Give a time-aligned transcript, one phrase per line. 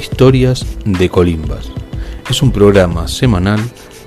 [0.00, 1.70] Historias de Colimbas.
[2.30, 3.60] Es un programa semanal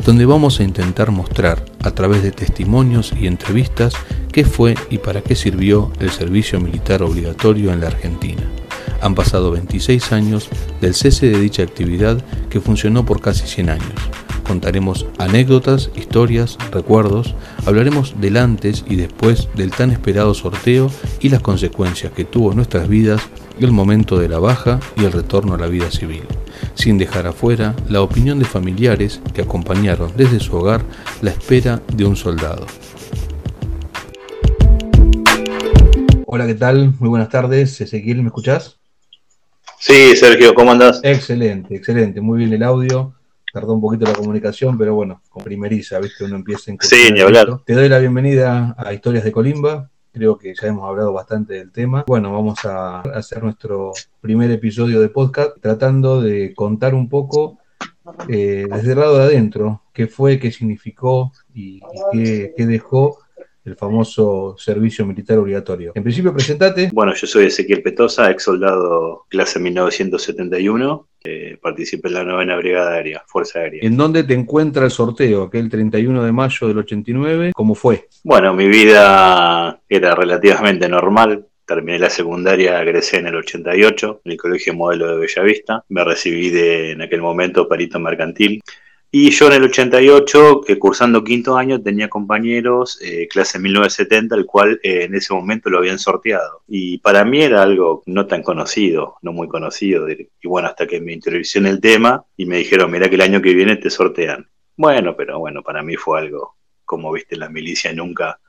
[0.03, 3.93] donde vamos a intentar mostrar a través de testimonios y entrevistas
[4.31, 8.41] qué fue y para qué sirvió el servicio militar obligatorio en la Argentina.
[9.01, 10.49] Han pasado 26 años
[10.81, 12.17] del cese de dicha actividad
[12.49, 13.93] que funcionó por casi 100 años.
[14.47, 17.35] Contaremos anécdotas, historias, recuerdos,
[17.67, 20.89] hablaremos del antes y después del tan esperado sorteo
[21.19, 23.21] y las consecuencias que tuvo en nuestras vidas
[23.63, 26.23] el momento de la baja y el retorno a la vida civil,
[26.73, 30.81] sin dejar afuera la opinión de familiares que acompañaron desde su hogar
[31.21, 32.65] la espera de un soldado.
[36.25, 36.93] Hola, ¿qué tal?
[36.99, 37.79] Muy buenas tardes.
[37.79, 38.79] Ezequiel, ¿me escuchás?
[39.79, 40.99] Sí, Sergio, ¿cómo andás?
[41.03, 42.21] Excelente, excelente.
[42.21, 43.13] Muy bien el audio.
[43.53, 46.23] Tardó un poquito la comunicación, pero bueno, con primeriza, ¿viste?
[46.23, 47.59] Uno empieza en Sí, ni hablar.
[47.65, 49.91] Te doy la bienvenida a Historias de Colimba.
[50.13, 52.03] Creo que ya hemos hablado bastante del tema.
[52.05, 57.57] Bueno, vamos a hacer nuestro primer episodio de podcast tratando de contar un poco
[58.29, 63.22] eh, desde el lado de adentro qué fue, qué significó y, qué, qué dejó
[63.65, 65.93] el famoso servicio militar obligatorio.
[65.95, 66.89] En principio, presentate.
[66.93, 71.07] Bueno, yo soy Ezequiel Petosa, ex soldado clase 1971.
[71.25, 73.79] Eh, participé en la novena brigada aérea, Fuerza Aérea.
[73.83, 75.43] ¿En dónde te encuentra el sorteo?
[75.43, 77.51] Aquel 31 de mayo del 89.
[77.55, 78.09] ¿Cómo fue?
[78.23, 81.45] Bueno, mi vida era relativamente normal.
[81.65, 85.85] Terminé la secundaria, egresé en el 88, en el Colegio Modelo de Bellavista.
[85.87, 88.61] Me recibí de, en aquel momento, perito mercantil.
[89.15, 94.47] Y yo en el 88, eh, cursando quinto año, tenía compañeros, eh, clase 1970, el
[94.47, 96.63] cual eh, en ese momento lo habían sorteado.
[96.67, 100.09] Y para mí era algo no tan conocido, no muy conocido.
[100.09, 103.21] Y bueno, hasta que me introducí en el tema y me dijeron, mira que el
[103.21, 104.49] año que viene te sortean.
[104.75, 108.39] Bueno, pero bueno, para mí fue algo, como viste, la milicia nunca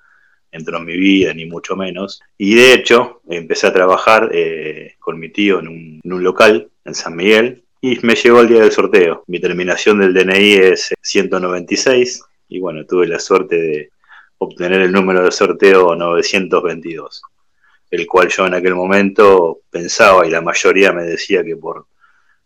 [0.50, 2.22] entró en mi vida, ni mucho menos.
[2.38, 6.94] Y de hecho, empecé a trabajar eh, con mi tío un, en un local en
[6.94, 9.24] San Miguel, y me llegó el día del sorteo.
[9.27, 13.91] Mi terminación del DNI es 196 y bueno, tuve la suerte de
[14.38, 17.22] obtener el número de sorteo 922,
[17.91, 21.86] el cual yo en aquel momento pensaba y la mayoría me decía que por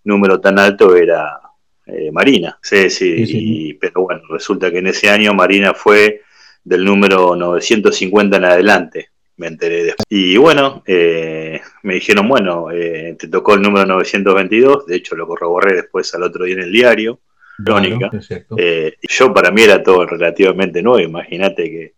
[0.04, 1.38] número tan alto era
[1.86, 2.58] eh, Marina.
[2.62, 3.38] Sí, sí, Sí, sí.
[3.70, 6.22] y- pero bueno, resulta que en ese año Marina fue
[6.64, 9.08] del número 950 en adelante.
[9.38, 10.04] Me enteré después.
[10.08, 15.26] Y bueno, eh, me dijeron, bueno, eh, te tocó el número 922, de hecho lo
[15.26, 17.20] corroboré después al otro día en el diario.
[17.64, 18.10] Crónica.
[18.10, 18.44] Claro.
[18.56, 21.94] Eh, y yo para mí era todo relativamente nuevo, imagínate que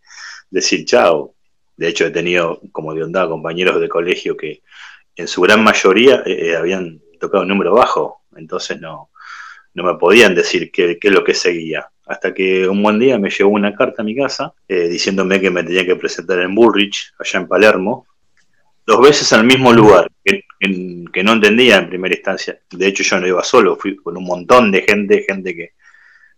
[0.49, 1.35] decir chao.
[1.77, 4.61] De hecho he tenido, como de onda, compañeros de colegio que
[5.15, 9.09] en su gran mayoría eh, habían tocado un número bajo, entonces no,
[9.73, 11.89] no me podían decir qué, qué es lo que seguía.
[12.11, 15.49] Hasta que un buen día me llegó una carta a mi casa eh, diciéndome que
[15.49, 18.05] me tenía que presentar en Bullrich, allá en Palermo,
[18.85, 22.59] dos veces al mismo lugar, que, que- que no entendía en primera instancia.
[22.69, 25.69] De hecho, yo no iba solo, fui con un montón de gente, gente que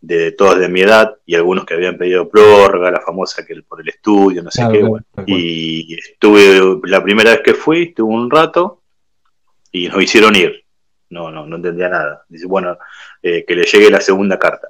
[0.02, 3.64] de todos de mi edad y algunos que habían pedido prórroga, la famosa que el-
[3.64, 4.84] por el estudio, no sé Claro, qué.
[4.84, 5.06] bueno.
[5.28, 8.82] Y estuve, la primera vez que fui, estuve un rato
[9.72, 10.64] y nos hicieron ir.
[11.10, 12.26] No, no, no entendía nada.
[12.28, 12.78] Dice, bueno,
[13.22, 14.68] eh, que le llegue la segunda carta.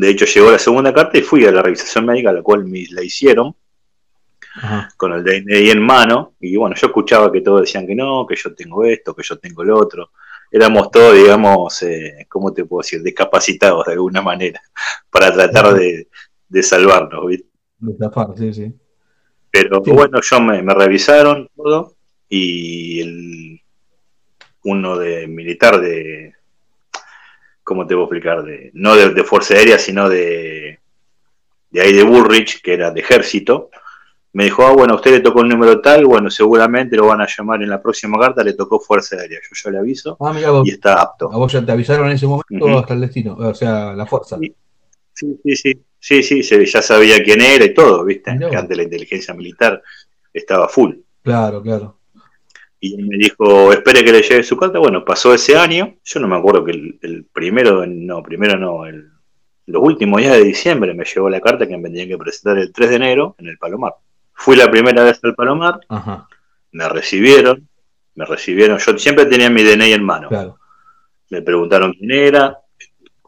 [0.00, 2.84] De hecho, llegó la segunda carta y fui a la revisación médica, la cual me
[2.90, 3.54] la hicieron
[4.54, 4.88] Ajá.
[4.96, 8.36] con el DNI en mano, y bueno, yo escuchaba que todos decían que no, que
[8.36, 10.10] yo tengo esto, que yo tengo lo otro.
[10.52, 13.02] Éramos todos, digamos, eh, ¿cómo te puedo decir?
[13.02, 14.62] Discapacitados de alguna manera,
[15.10, 16.08] para tratar de,
[16.48, 17.48] de salvarnos, ¿viste?
[17.78, 18.72] De zafar, sí, sí.
[19.50, 19.90] Pero Sí.
[19.90, 21.94] bueno, yo me, me revisaron todo,
[22.28, 23.60] y el,
[24.64, 26.34] uno de militar de,
[27.68, 28.42] ¿cómo te puedo explicar?
[28.42, 30.80] De, no de, de Fuerza Aérea, sino de,
[31.70, 33.68] de ahí de Bullrich, que era de ejército,
[34.32, 37.20] me dijo, ah, bueno, a usted le tocó el número tal, bueno, seguramente lo van
[37.20, 39.38] a llamar en la próxima carta, le tocó Fuerza Aérea.
[39.42, 41.30] Yo ya le aviso Ah, mira, vos, y está apto.
[41.30, 42.78] a vos ya te avisaron en ese momento Ujú.
[42.78, 44.38] hasta el destino, o sea, la fuerza.
[44.40, 44.54] Sí.
[45.12, 48.38] Sí, sí, sí, sí, sí, ya sabía quién era y todo, ¿viste?
[48.38, 49.82] Que antes la inteligencia militar
[50.32, 50.94] estaba full.
[51.24, 51.97] Claro, claro.
[52.80, 54.78] Y me dijo, espere que le llegue su carta.
[54.78, 55.96] Bueno, pasó ese año.
[56.04, 59.10] Yo no me acuerdo que el, el primero, no, primero no, el,
[59.66, 62.72] los últimos días de diciembre me llegó la carta que me tenía que presentar el
[62.72, 63.94] 3 de enero en el Palomar.
[64.32, 66.28] Fui la primera vez al Palomar, Ajá,
[66.72, 67.68] me recibieron,
[68.14, 68.78] me recibieron.
[68.78, 70.28] Yo siempre tenía mi DNI en mano.
[70.28, 70.58] claro.
[71.30, 72.58] Me preguntaron quién era,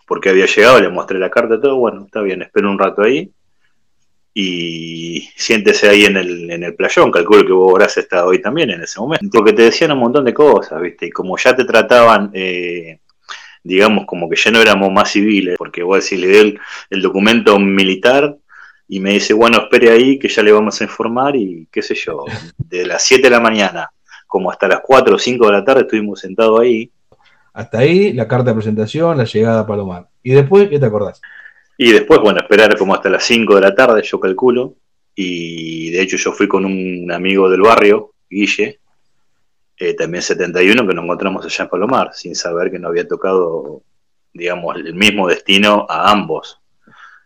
[0.07, 1.77] por qué había llegado, le mostré la carta, todo.
[1.77, 3.31] Bueno, está bien, espero un rato ahí.
[4.33, 8.71] Y siéntese ahí en el, en el playón, calculo que vos habrás estado hoy también
[8.71, 9.27] en ese momento.
[9.33, 11.07] Porque te decían un montón de cosas, ¿viste?
[11.07, 13.01] Y como ya te trataban, eh,
[13.63, 16.61] digamos, como que ya no éramos más civiles, porque vos decís, le doy el,
[16.91, 18.37] el documento militar
[18.89, 21.95] y me dice, bueno, espere ahí que ya le vamos a informar y qué sé
[21.95, 22.25] yo,
[22.59, 23.91] de las 7 de la mañana
[24.27, 26.91] como hasta las 4 o 5 de la tarde estuvimos sentados ahí
[27.53, 30.09] hasta ahí la carta de presentación, la llegada a Palomar.
[30.23, 31.21] ¿Y después qué te acordás?
[31.83, 34.75] Y después, bueno, esperar como hasta las 5 de la tarde, yo calculo.
[35.15, 38.81] Y de hecho yo fui con un amigo del barrio, Guille,
[39.79, 43.81] eh, también 71, que nos encontramos allá en Palomar, sin saber que nos había tocado,
[44.35, 46.61] digamos, el mismo destino a ambos.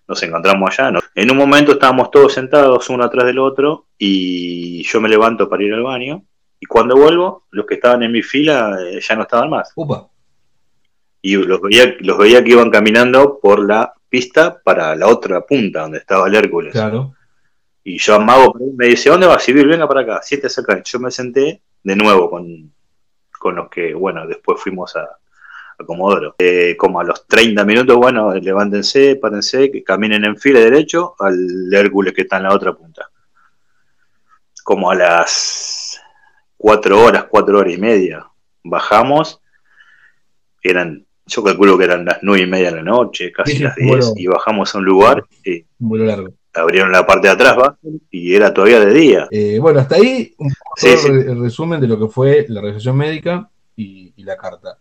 [0.06, 0.92] Nos encontramos allá.
[0.92, 1.00] ¿no?
[1.16, 5.64] En un momento estábamos todos sentados uno atrás del otro y yo me levanto para
[5.64, 6.22] ir al baño.
[6.60, 9.72] Y cuando vuelvo, los que estaban en mi fila eh, ya no estaban más.
[9.74, 10.08] Upa.
[11.20, 15.80] Y los veía, los veía que iban caminando por la pista para la otra punta
[15.80, 16.70] donde estaba el Hércules.
[16.70, 17.16] Claro.
[17.82, 19.66] Y yo Mago me dice, ¿dónde vas, Civil?
[19.66, 20.80] Venga para acá, siéntese acá.
[20.84, 22.72] Yo me senté de nuevo con,
[23.40, 26.36] con los que, bueno, después fuimos a, a Comodoro.
[26.38, 31.74] Eh, como a los 30 minutos, bueno, levántense, párense, que caminen en fila derecho al
[31.74, 33.10] Hércules que está en la otra punta.
[34.62, 36.00] Como a las
[36.58, 38.24] 4 horas, 4 horas y media,
[38.62, 39.42] bajamos,
[40.62, 44.14] eran, yo calculo que eran las 9 y media de la noche, casi las 10,
[44.16, 45.24] y bajamos a un lugar.
[45.44, 47.56] Y, largo abrieron la parte de atrás
[48.10, 49.28] y era todavía de día.
[49.30, 53.50] Eh, bueno, hasta ahí un poco el resumen de lo que fue la realización médica
[53.76, 54.78] y, la carta.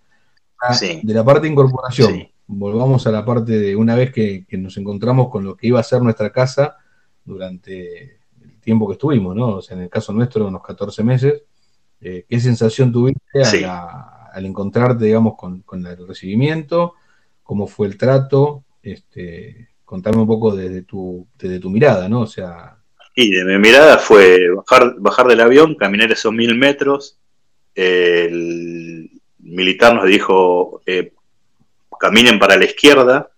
[0.62, 4.78] Ah, de la parte de incorporación, volvamos a la parte de una vez que, nos
[4.78, 6.78] encontramos con lo que iba a ser nuestra casa
[7.26, 9.58] durante el tiempo que estuvimos, ¿no?
[9.58, 11.44] O sea, en el caso nuestro, unos 14 meses.
[12.00, 13.22] Eh, ¿Qué sensación tuviste
[14.34, 16.96] al encontrarte, digamos, con, el recibimiento?
[17.44, 18.64] ¿Cómo fue el trato?
[18.82, 21.28] Este, contarme un poco desde tu,
[21.70, 22.22] mirada, ¿no?
[22.22, 22.78] O sea...
[23.16, 27.20] Y de mi mirada fue bajar, bajar del avión, caminar esos mil metros.
[27.76, 31.14] El militar nos dijo, eh,
[32.00, 33.32] caminen para la izquierda,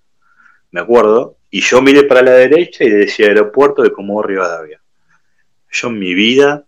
[0.71, 4.81] me acuerdo, y yo miré para la derecha y decía aeropuerto de Comodoro Rivadavia.
[5.71, 6.65] Yo en mi vida,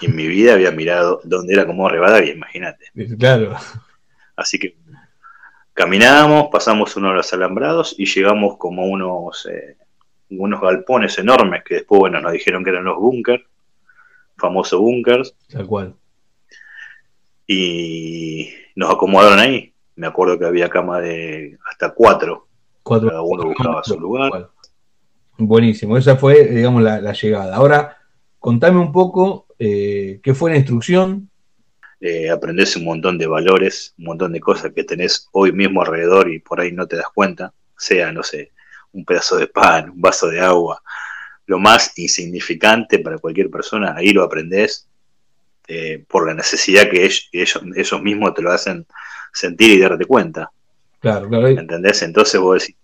[0.00, 2.86] en mi vida había mirado dónde era Comodoro Rivadavia, imagínate.
[3.18, 3.56] Claro.
[4.36, 4.76] Así que
[5.74, 9.78] Caminamos, pasamos uno de los alambrados y llegamos como unos, eh,
[10.30, 13.42] unos galpones enormes que después, bueno, nos dijeron que eran los búnkers,
[14.36, 15.34] famosos búnkers.
[15.48, 15.94] Tal cual.
[17.46, 19.72] Y nos acomodaron ahí.
[19.96, 22.48] Me acuerdo que había cama de hasta cuatro.
[22.82, 24.50] cuatro Cada uno buscaba su lugar.
[25.38, 27.56] Buenísimo, esa fue, digamos, la, llegada.
[27.56, 27.96] Ahora,
[28.38, 31.30] contame un poco eh, qué fue la instrucción,
[32.00, 36.28] eh, aprendes un montón de valores, un montón de cosas que tenés hoy mismo alrededor
[36.32, 38.50] y por ahí no te das cuenta, sea, no sé,
[38.90, 40.82] un pedazo de pan, un vaso de agua,
[41.46, 44.88] lo más insignificante para cualquier persona, ahí lo aprendés
[45.68, 48.84] eh, por la necesidad que ellos, mismos te lo hacen
[49.32, 50.50] sentir y darte cuenta.
[50.98, 51.46] Claro, claro.
[51.46, 52.02] ¿Entendés?
[52.02, 52.74] Entonces vos decís,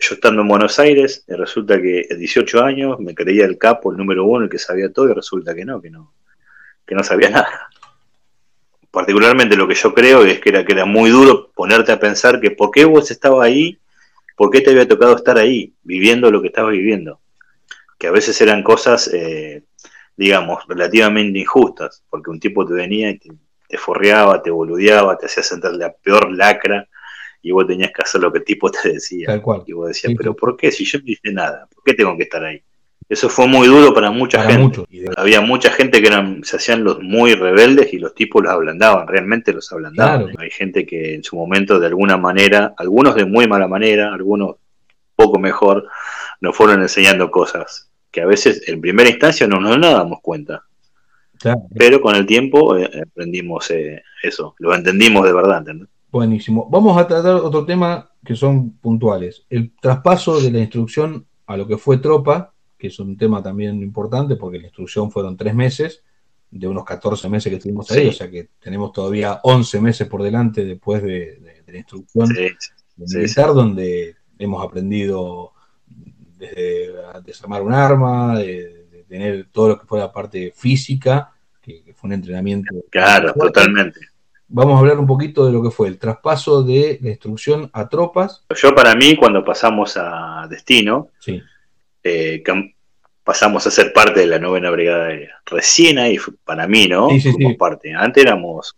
[0.00, 3.98] yo estando en Buenos Aires, resulta que a 18 años me creía el capo, el
[3.98, 6.12] número uno, el que sabía todo, y resulta que no, que no,
[6.86, 7.70] que no sabía nada
[8.90, 12.40] particularmente lo que yo creo es que era que era muy duro ponerte a pensar
[12.40, 13.78] que por qué vos estabas ahí,
[14.36, 17.20] por qué te había tocado estar ahí, viviendo lo que estabas viviendo.
[17.98, 19.62] Que a veces eran cosas, eh,
[20.16, 25.42] digamos, relativamente injustas, porque un tipo te venía y te, forreaba, te boludeaba, te hacía
[25.42, 26.88] sentar la peor lacra
[27.42, 29.26] y vos tenías que hacer lo que el tipo te decía.
[29.26, 29.62] Tal cual.
[29.66, 30.70] Y vos decías, pero ¿por qué?
[30.70, 32.62] Si yo no hice nada, ¿por qué tengo que estar ahí?
[33.08, 34.84] Eso fue muy duro para mucha gente.
[35.16, 39.08] Había mucha gente que eran, se hacían los muy rebeldes y los tipos los ablandaban,
[39.08, 40.28] realmente los ablandaban.
[40.38, 44.56] Hay gente que en su momento de alguna manera, algunos de muy mala manera, algunos
[45.16, 45.88] poco mejor,
[46.40, 50.62] nos fueron enseñando cosas que a veces en primera instancia no nos dábamos cuenta.
[51.74, 55.64] Pero con el tiempo eh, aprendimos eh, eso, lo entendimos de verdad.
[56.10, 56.68] Buenísimo.
[56.70, 59.44] Vamos a tratar otro tema que son puntuales.
[59.48, 63.80] El traspaso de la instrucción a lo que fue tropa que es un tema también
[63.82, 66.02] importante porque la instrucción fueron tres meses,
[66.50, 70.22] de unos 14 meses que estuvimos ahí, o sea que tenemos todavía 11 meses por
[70.22, 72.28] delante después de, la instrucción
[72.96, 75.52] militar, donde hemos aprendido
[75.86, 76.92] desde
[77.24, 82.14] desarmar un arma, de, tener todo lo que fue la parte física, que, fue un
[82.14, 82.74] entrenamiento.
[82.90, 84.00] Claro, totalmente.
[84.52, 87.88] Vamos a hablar un poquito de lo que fue el traspaso de la instrucción a
[87.88, 88.44] tropas.
[88.56, 91.40] Yo para mí, cuando pasamos a destino, sí
[92.02, 92.42] eh,
[93.24, 95.40] pasamos a ser parte de la novena brigada aérea.
[95.46, 97.08] Recién ahí, para mí, ¿no?
[97.58, 97.92] parte.
[97.92, 98.76] Antes éramos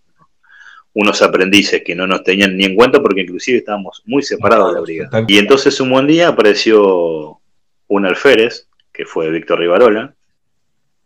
[0.95, 4.75] unos aprendices que no nos tenían ni en cuenta porque inclusive estábamos muy separados de
[4.75, 5.25] la brigada.
[5.27, 7.41] Y entonces un buen día apareció
[7.89, 10.15] un alférez, que fue Víctor Rivarola,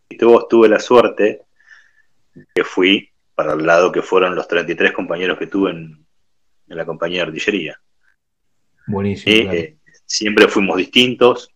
[0.09, 1.41] y tuvo, tuve la suerte
[2.53, 6.03] que fui para el lado que fueron los 33 compañeros que tuve en,
[6.65, 7.79] la compañía de artillería.
[8.87, 9.53] Buenísimo.
[9.53, 9.77] Eh,
[10.07, 11.53] siempre fuimos distintos,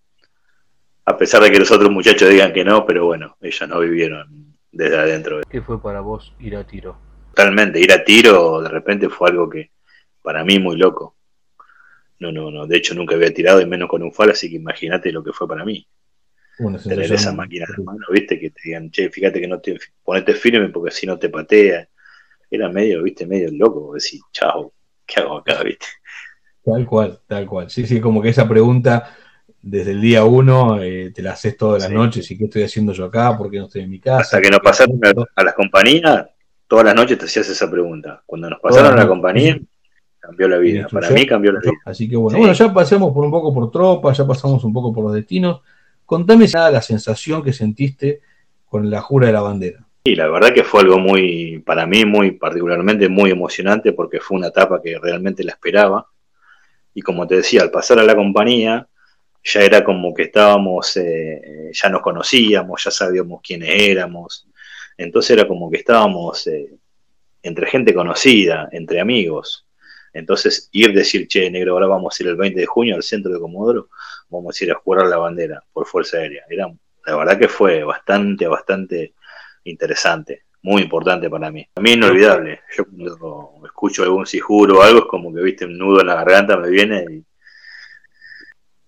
[1.06, 4.56] a pesar de que los otros muchachos digan que no, pero bueno, ellos no vivieron
[4.72, 5.42] desde adentro.
[5.50, 7.00] ¿Qué fue para vos ir a tiro?
[7.30, 9.72] Totalmente, ir a tiro de repente fue algo que
[10.22, 11.16] para mí muy loco.
[12.20, 14.58] No, no, no, de hecho nunca había tirado y menos con un fal, así que
[14.58, 15.88] imagínate lo que fue para mí.
[16.84, 20.34] Tener esa máquina en mano, viste, que te digan, che, fíjate que no te, ponete
[20.34, 21.88] firme porque si no te patea.
[22.50, 24.74] Era medio, viste, medio loco, decir, chao,
[25.06, 25.88] ¿qué hago acá, viste?
[26.64, 27.70] Tal cual, tal cual.
[27.70, 29.16] Sí, sí, como que esa pregunta
[29.62, 32.94] desde el día uno eh, te la haces todas las noches y qué estoy haciendo
[32.94, 34.22] yo acá, por qué no estoy en mi casa.
[34.22, 35.00] Hasta que nos pasaron
[35.36, 36.28] a, las compañías,
[36.68, 38.24] todas las noches te hacías esa pregunta.
[38.26, 39.60] Cuando nos pasaron a la compañía,
[40.20, 40.88] cambió la vida.
[40.92, 41.74] Para mí cambió la vida.
[41.86, 44.94] Así que bueno, bueno, ya pasamos por un poco por tropas, ya pasamos un poco
[44.94, 45.62] por los destinos.
[46.12, 48.20] Contame la sensación que sentiste
[48.66, 49.88] con la jura de la bandera.
[50.04, 54.38] Sí, la verdad que fue algo muy, para mí, muy particularmente muy emocionante porque fue
[54.38, 56.06] una etapa que realmente la esperaba.
[56.94, 58.90] Y como te decía, al pasar a la compañía,
[59.42, 64.50] ya era como que estábamos, eh, ya nos conocíamos, ya sabíamos quiénes éramos,
[64.98, 66.76] entonces era como que estábamos eh,
[67.42, 69.66] entre gente conocida, entre amigos.
[70.14, 73.32] Entonces ir decir, che, negro, ahora vamos a ir el 20 de junio al centro
[73.34, 73.90] de Comodoro,
[74.30, 76.44] vamos a ir a jugar la bandera por Fuerza Aérea.
[76.50, 76.68] Era,
[77.06, 79.14] la verdad que fue bastante, bastante
[79.64, 81.66] interesante, muy importante para mí.
[81.76, 82.62] A mí inolvidable.
[82.76, 86.16] Yo cuando escucho algún sijuro o algo, es como que, viste, un nudo en la
[86.16, 87.24] garganta me viene y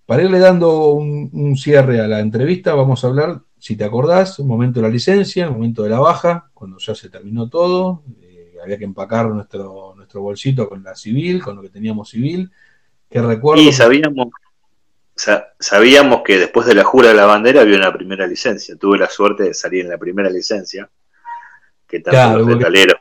[0.06, 4.48] para irle dando un, cierre a la entrevista, vamos a hablar, si te acordás, un
[4.48, 8.02] momento de la licencia, un momento de la baja, cuando ya se terminó todo,
[8.64, 12.50] había que empacar nuestro, nuestro bolsito con la civil, con lo que teníamos civil.
[13.08, 13.62] ¿Qué recuerdo?
[13.62, 14.28] Y sabíamos,
[15.58, 18.76] sabíamos que después de la jura de la bandera había una primera licencia.
[18.76, 20.90] Tuve la suerte de salir en la primera licencia,
[21.86, 22.96] que tanto los detaleros,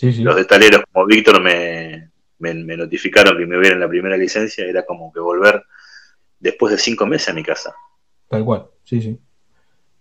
[0.00, 4.64] los detaleros como Víctor me, me, me notificaron que me hubiera en la primera licencia,
[4.64, 5.64] era como que volver
[6.38, 7.74] después de cinco meses a mi casa.
[8.28, 9.18] Tal cual, sí, sí.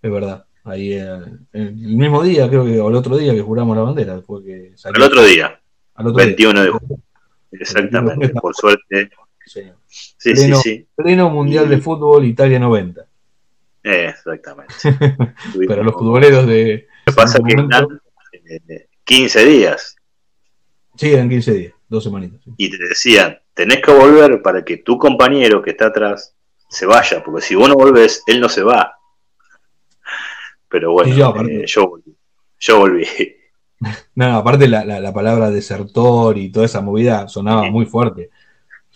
[0.02, 0.46] Es verdad.
[0.66, 1.20] Ahí eh,
[1.52, 4.16] el mismo día, creo que, o el otro día que juramos la bandera.
[4.16, 5.60] Después que Al otro día.
[5.96, 7.00] Al otro 21 de julio.
[7.52, 9.10] Exactamente, por suerte.
[9.46, 9.62] Sí,
[10.18, 13.06] sí, sí, Pleno Mundial de Fútbol Italia 90.
[13.84, 14.74] exactamente.
[15.68, 16.88] Pero los futboleros de.
[17.06, 17.70] Lo que pasa que eran
[19.04, 19.98] 15 días.
[20.96, 22.40] Sí, eran 15 días, dos semanitas.
[22.58, 26.36] Y te decían, tenés que volver para que tu compañero que está atrás
[26.70, 28.98] se vaya, porque si vos no volvés, él no se va.
[30.74, 31.66] Pero bueno, yo, eh,
[32.58, 33.06] yo, volví.
[34.16, 38.30] No, aparte la, la, palabra desertor y toda esa movida sonaba muy fuerte.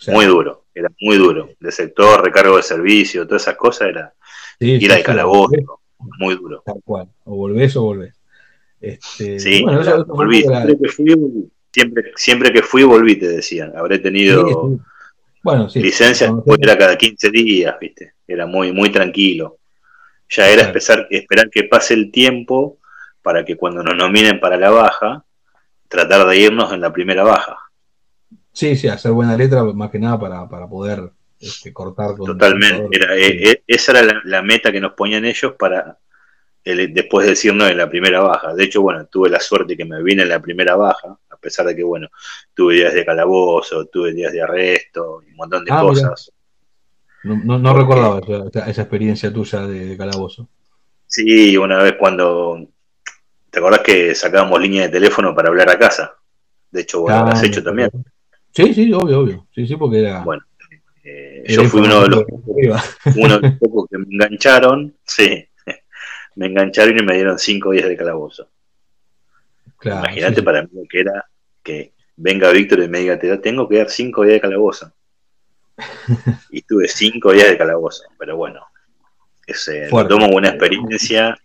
[0.08, 1.50] muy duro, era muy duro.
[1.60, 4.14] Desertor, recargo de servicio, todas esas cosas era
[4.58, 5.80] ir al calabozo,
[6.18, 6.62] muy duro.
[6.64, 8.14] Tal cual, o volvés o volvés.
[8.80, 10.44] Este, sí, bueno, volví.
[11.70, 13.72] Siempre, siempre que fui volví, te decían.
[13.76, 14.80] Habré tenido
[15.42, 18.14] bueno, sí, licencias, era cada 15 días, ¿viste?
[18.26, 19.57] Era muy, muy tranquilo.
[20.28, 22.78] Ya era esperar, esperar que pase el tiempo
[23.22, 25.24] para que cuando nos nominen para la baja,
[25.88, 27.56] tratar de irnos en la primera baja.
[28.52, 32.88] Sí, sí, hacer buena letra más que nada para, para poder este, cortar con Totalmente,
[32.90, 35.98] era, eh, eh, esa era la, meta que nos ponían ellos para
[36.64, 38.54] el, después de decirnos en la primera baja.
[38.54, 41.66] De hecho, bueno, tuve la suerte que me vine en la primera baja, a pesar
[41.66, 42.08] de que, bueno,
[42.52, 46.32] tuve días de calabozo, tuve días de arresto, y un montón de ah, cosas.
[47.24, 48.20] No, no, recordaba
[48.66, 50.48] esa, experiencia tuya de, calabozo.
[51.06, 52.66] Sí, una vez cuando.
[53.50, 56.14] ¿Te acordás que sacábamos línea de teléfono para hablar a casa?
[56.70, 57.90] De hecho, vos lo has hecho también.
[58.52, 59.46] Sí, sí, obvio, obvio.
[59.54, 60.22] Sí, sí, porque era.
[60.22, 60.42] Bueno,
[61.02, 62.24] eh, yo fui uno de los,
[63.16, 65.44] uno de los pocos que me engancharon, sí.
[66.36, 68.48] Me engancharon y me dieron cinco días de calabozo.
[69.82, 71.24] Imagínate para mí que era
[71.64, 74.92] que venga Víctor y me diga, te tengo que dar cinco días de calabozo.
[76.50, 78.66] y tuve cinco días de calabozo, pero bueno,
[79.90, 81.38] lo tomo una experiencia.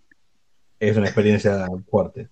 [0.80, 2.30] Es una experiencia fuerte.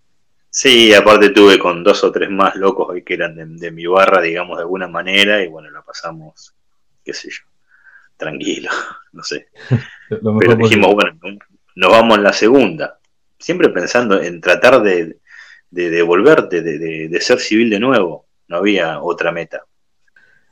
[0.50, 4.22] Sí, aparte tuve con dos o tres más locos hoy que eran de, mi barra,
[4.22, 6.54] digamos, de alguna manera, y bueno, la pasamos,
[7.06, 7.44] qué sé yo,
[8.18, 8.70] tranquilo,
[9.14, 9.48] no sé.
[10.10, 11.18] Pero dijimos, bueno,
[11.76, 13.00] nos vamos en la segunda,
[13.40, 15.20] siempre pensando en tratar de,
[15.70, 18.28] de devolverte, de, de, ser civil de nuevo.
[18.50, 19.64] No había otra meta.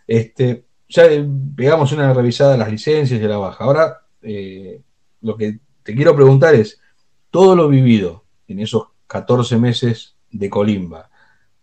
[0.08, 1.08] Este, ya
[1.56, 3.64] pegamos una revisada a las licencias y a la baja.
[3.64, 4.82] Ahora, eh,
[5.22, 6.82] lo que te quiero preguntar es,
[7.30, 11.10] todo lo vivido en esos 14 meses de Colimba,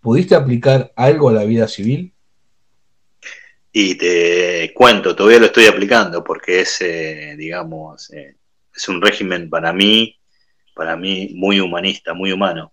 [0.01, 2.13] ¿pudiste aplicar algo a la vida civil?
[3.73, 8.37] Y te cuento, todavía lo estoy aplicando porque es, eh, digamos, eh,
[8.75, 10.19] es un régimen para mí,
[10.75, 12.73] para mí muy humanista, muy humano.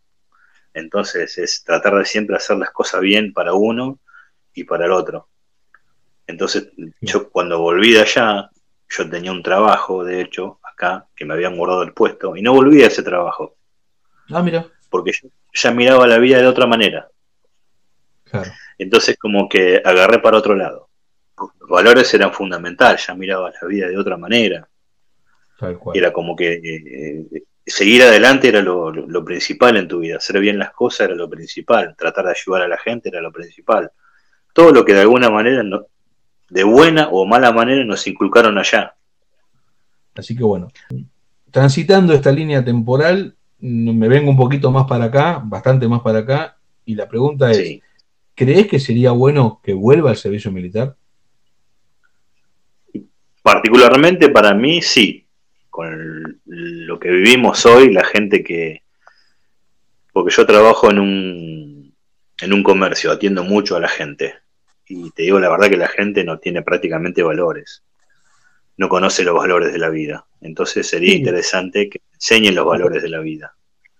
[0.73, 3.99] Entonces es tratar de siempre hacer las cosas bien para uno
[4.53, 5.29] y para el otro.
[6.27, 8.49] Entonces yo cuando volví de allá,
[8.89, 12.53] yo tenía un trabajo, de hecho, acá, que me habían guardado el puesto, y no
[12.53, 13.55] volví a ese trabajo.
[14.29, 14.65] Ah, mira.
[14.89, 15.11] porque
[15.53, 17.09] ya miraba la vida de otra manera.
[18.77, 20.89] Entonces como que agarré para otro lado.
[21.37, 24.67] Los valores eran fundamentales, ya miraba la vida de otra manera.
[25.93, 30.71] Era como que eh, seguir adelante era lo, principal en tu vida, hacer bien las
[30.71, 33.91] cosas era lo principal, tratar de ayudar a la gente era lo principal.
[34.53, 35.63] Todo lo que de alguna manera,
[36.49, 38.95] de buena o mala manera, nos inculcaron allá.
[40.15, 40.67] Así que bueno,
[41.51, 46.57] transitando esta línea temporal, me vengo un poquito más para acá, bastante más para acá,
[46.85, 47.79] y la pregunta es,
[48.35, 50.95] ¿crees que sería bueno que vuelva al servicio militar?
[53.41, 55.27] Particularmente para mí, sí.
[55.69, 58.83] Con lo que vivimos hoy, la gente que...
[60.11, 61.95] Porque yo trabajo en un,
[62.39, 64.35] en un comercio, atiendo mucho a la gente.
[64.87, 67.83] Y te digo la verdad que la gente no tiene prácticamente valores.
[68.77, 70.25] No conoce los valores de la vida.
[70.41, 73.55] Entonces sería interesante que enseñen los valores de la vida.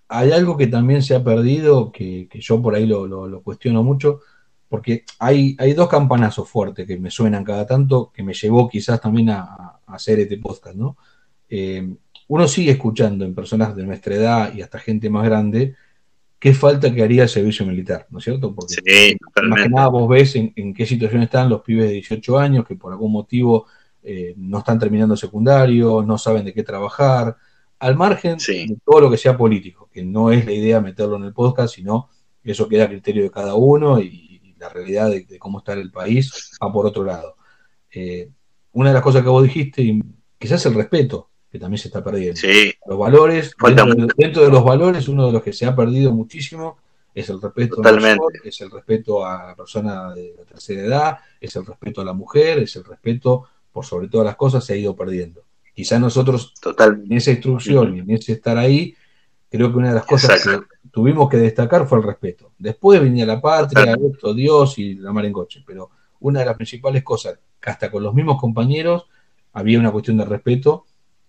[0.09, 4.19] Hay algo que también se ha perdido, que, yo por ahí lo, cuestiono mucho,
[4.67, 8.99] porque hay, hay dos campanazos fuertes que me suenan cada tanto, que me llevó quizás
[8.99, 10.97] también a, hacer este podcast, ¿no?
[11.49, 11.95] Eh,
[12.27, 15.75] uno sigue escuchando en personas de nuestra edad y hasta gente más grande
[16.43, 18.53] qué falta que haría el servicio militar, ¿no es cierto?
[18.53, 18.75] Porque
[19.47, 22.67] más que nada vos ves en, en, qué situación están los pibes de 18 años
[22.67, 23.65] que por algún motivo
[24.03, 27.38] eh, no están terminando secundario, no saben de qué trabajar,
[27.79, 31.23] al margen de todo lo que sea político, que no es la idea meterlo en
[31.23, 32.09] el podcast, sino
[32.43, 35.91] que eso queda a criterio de cada uno y, la realidad de, cómo está el
[35.91, 37.38] país va por otro lado.
[37.89, 38.29] Eh,
[38.73, 40.01] una de las cosas que vos dijiste,
[40.38, 42.41] quizás el respeto, que también se está perdiendo.
[42.88, 43.55] Los valores,
[44.17, 46.79] dentro, de los valores, uno de los que se ha perdido muchísimo
[47.13, 47.79] es el respeto
[48.43, 52.13] es el respeto a la persona de la tercera edad, es el respeto a la
[52.13, 55.43] mujer, es el respeto por sobre todas las cosas, se ha ido perdiendo.
[55.75, 58.95] Quizá nosotros, en esa instrucción y en ese estar ahí,
[59.48, 62.53] creo que una de las cosas que tuvimos que destacar fue el respeto.
[62.57, 65.91] Después venía la patria, esto, Dios y la mar en coche, pero
[66.22, 69.05] una de las principales cosas, que hasta con los mismos compañeros,
[69.53, 70.85] había una cuestión de respeto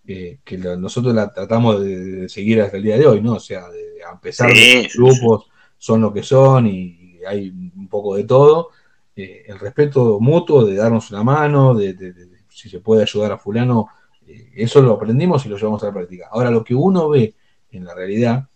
[0.06, 3.34] eh, que nosotros la tratamos de, seguir hasta el día de hoy, ¿no?
[3.34, 5.46] O sea, de, a pesar de los grupos
[5.78, 8.68] son lo que son y hay un poco de todo,
[9.16, 12.14] eh, el respeto mutuo, de darnos una mano, de,
[12.48, 13.88] si se puede ayudar a fulano,
[14.26, 16.28] eh, eso lo aprendimos y lo llevamos a la práctica.
[16.30, 17.34] Ahora, lo que uno ve
[17.70, 18.48] en la realidad,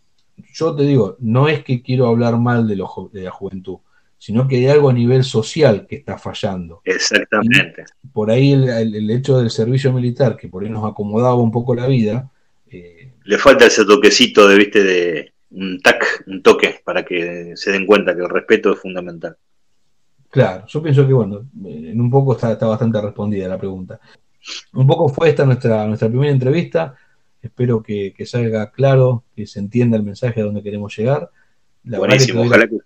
[0.53, 2.77] yo te digo, no es que quiero hablar mal de,
[3.13, 3.79] de la juventud,
[4.19, 6.83] sino que hay algo a nivel social que está fallando.
[6.85, 7.85] Exactamente.
[8.13, 11.87] por ahí el, hecho del servicio militar, que por ahí nos acomodaba un poco la
[11.87, 12.31] vida.
[12.69, 17.71] Eh, Le falta ese toquecito de, viste, de un tac, un toque, para que se
[17.71, 19.37] den cuenta que el respeto es fundamental.
[20.31, 24.01] Claro, yo pienso que, bueno, en un poco está, bastante respondida la pregunta.
[24.75, 26.97] Un poco fue esta nuestra, nuestra primera entrevista.
[27.41, 31.31] Espero que, salga claro, que se entienda el mensaje a donde queremos llegar.
[31.85, 32.79] Buenísimo, ojalá que...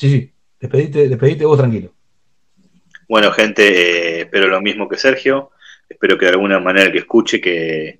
[0.00, 1.92] Sí, sí, despedite, despedite vos tranquilo.
[3.06, 5.50] Bueno, gente, eh, espero lo mismo que Sergio.
[5.86, 7.98] Espero que de alguna manera que escuche, que,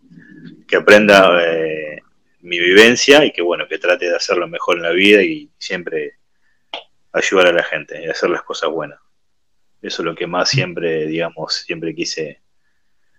[0.75, 2.01] aprenda eh,
[2.41, 6.15] mi vivencia y que, bueno, que trate de hacerlo mejor en la vida y siempre
[7.13, 8.99] ayudar a la gente y hacer las cosas buenas.
[9.83, 12.41] Eso es lo que más siempre, digamos, siempre quise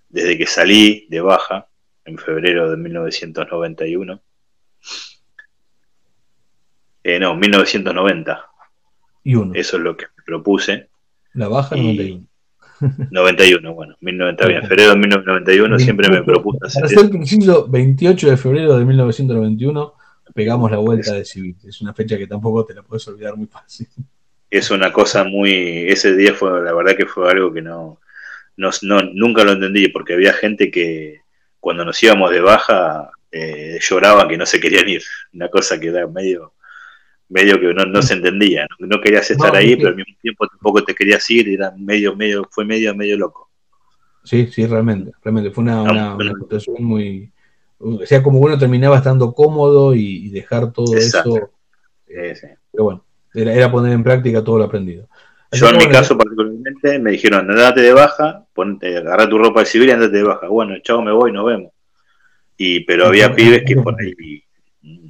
[0.09, 1.67] desde que salí de baja
[2.05, 4.23] en febrero de 1991.
[7.03, 8.50] Eh, no, 1990.
[9.23, 9.53] Y uno.
[9.55, 10.89] Eso es lo que me propuse.
[11.33, 12.25] La baja 91.
[13.11, 18.29] 91, bueno, 1990, en febrero de 1991 siempre me propuse hacer Para ser preciso, 28
[18.31, 19.93] de febrero de 1991
[20.33, 21.55] pegamos la vuelta de civil.
[21.67, 23.87] Es una fecha que tampoco te la puedes olvidar muy fácil.
[24.49, 25.89] Es una cosa muy.
[25.89, 28.01] Ese día fue, la verdad que fue algo que no,
[28.57, 28.69] no,
[29.13, 31.21] nunca lo entendí, porque había gente que
[31.57, 35.03] cuando nos íbamos de baja eh, lloraba que no se querían ir.
[35.31, 36.51] Una cosa que era medio
[37.31, 38.67] medio que no, se entendía.
[38.79, 42.47] No, querías estar ahí, pero al mismo tiempo tampoco te querías ir, era medio, medio,
[42.51, 43.49] fue medio, medio loco.
[44.23, 47.31] Sí, sí, realmente, realmente fue una, una, una situación muy,
[47.83, 51.49] o sea, como uno terminaba estando cómodo y, dejar todo eso.
[52.05, 55.07] Pero bueno, era, poner en práctica todo lo aprendido.
[55.51, 59.65] Yo en mi caso particularmente me dijeron, andate de baja, ponte, agarra tu ropa de
[59.65, 60.47] civil y andate de baja.
[60.47, 61.71] Bueno, chao, me voy, nos vemos.
[62.55, 64.43] Y, pero había pibes que por ahí,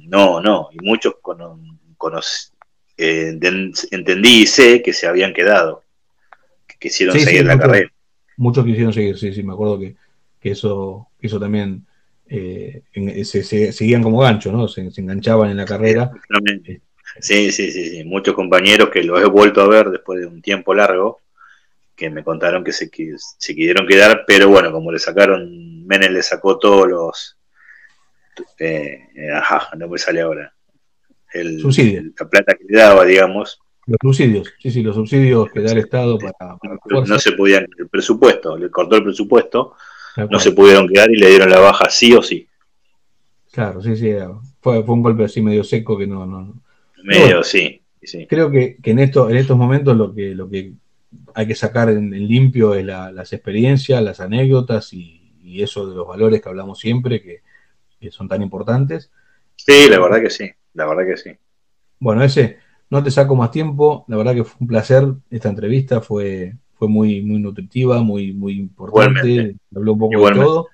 [0.08, 1.38] no, no, y muchos con,
[2.96, 3.38] eh,
[3.90, 5.82] entendí y sé que se habían quedado,
[6.66, 7.92] que quisieron seguir la carrera.
[8.36, 9.94] Muchos quisieron seguir, sí, sí, me acuerdo que,
[10.40, 11.86] que eso, eso también
[12.26, 12.82] eh,
[13.24, 14.68] se, seguían como gancho, ¿no?
[14.68, 16.10] Se, enganchaban en la carrera.
[17.20, 20.40] Sí, sí, sí, sí, muchos compañeros que los he vuelto a ver después de un
[20.40, 21.20] tiempo largo,
[21.94, 26.22] que me contaron que se, se quisieron quedar, pero bueno, como le sacaron, Menem le
[26.22, 27.36] sacó todos los
[28.58, 30.52] eh, ajá, no me sale ahora.
[31.32, 32.02] El, Subsidio.
[32.18, 33.60] la plata que le daba, digamos.
[33.86, 36.56] Los subsidios, sí, sí, los subsidios que da el Estado para,
[37.04, 39.74] No se podían, el presupuesto, le cortó el presupuesto,
[40.30, 42.46] no se pudieron quedar y le dieron la baja sí o sí.
[43.50, 44.12] Claro, sí, sí,
[44.60, 46.24] fue, fue un golpe así medio seco que no...
[46.26, 46.54] no
[47.02, 48.26] medio, sí, sí.
[48.28, 50.74] Creo que, que en, esto, en estos momentos lo que, lo que
[51.34, 55.18] hay que sacar en, limpio es las experiencias, las anécdotas y,
[55.54, 57.42] eso de los valores que hablamos siempre, que,
[58.10, 59.10] son tan importantes.
[59.54, 61.30] Sí, la verdad que sí, la verdad que sí.
[61.98, 62.58] Bueno, ese,
[62.90, 66.88] no te saco más tiempo, la verdad que fue un placer esta entrevista, fue, fue
[66.88, 70.68] muy, muy nutritiva, muy, muy importante, habló un poco de todo.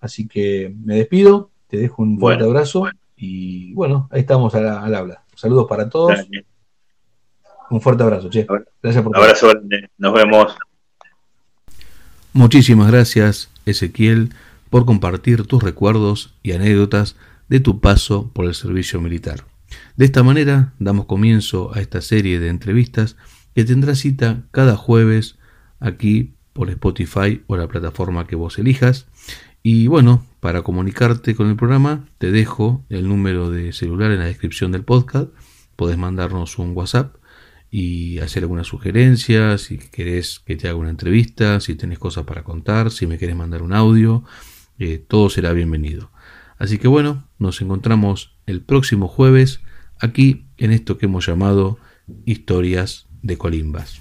[0.00, 5.22] Así que me despido, te dejo un fuerte abrazo y bueno, ahí estamos al, habla.
[5.34, 6.18] Saludos para todos.
[7.70, 8.46] Un fuerte abrazo, che.
[8.82, 9.52] Gracias por Abrazo,
[9.96, 10.56] nos vemos.
[12.32, 14.30] Muchísimas gracias, Ezequiel,
[14.70, 17.16] por compartir tus recuerdos y anécdotas
[17.48, 19.44] de tu paso por el servicio militar.
[19.96, 23.16] De esta manera damos comienzo a esta serie de entrevistas
[23.54, 25.38] que tendrá cita cada jueves
[25.80, 29.06] aquí por Spotify o la plataforma que vos elijas.
[29.62, 34.26] Y bueno, para comunicarte con el programa te dejo el número de celular en la
[34.26, 35.30] descripción del podcast.
[35.76, 37.16] Podés mandarnos un WhatsApp
[37.70, 42.44] y hacer alguna sugerencia, si querés que te haga una entrevista, si tenés cosas para
[42.44, 44.22] contar, si me querés mandar un audio,
[44.78, 46.12] eh, todo será bienvenido.
[46.64, 49.60] Así que bueno, nos encontramos el próximo jueves
[50.00, 51.76] aquí en esto que hemos llamado
[52.24, 54.00] Historias de Colimbas.